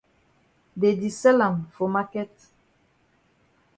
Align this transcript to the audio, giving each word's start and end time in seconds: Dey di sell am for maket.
Dey 0.79 0.95
di 1.01 1.11
sell 1.19 1.39
am 1.47 1.55
for 1.75 1.89
maket. 1.93 2.33